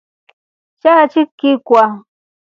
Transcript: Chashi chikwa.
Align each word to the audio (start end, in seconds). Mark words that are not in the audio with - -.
Chashi 0.81 1.21
chikwa. 1.39 1.83